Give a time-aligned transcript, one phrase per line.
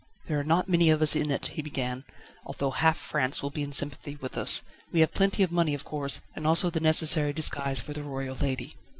[0.25, 2.05] "There are not many of us in it," he began,
[2.43, 4.63] "although half France will be in sympathy with us.
[4.91, 8.35] We have plenty of money, of course, and also the necessary disguise for the royal
[8.37, 8.75] lady."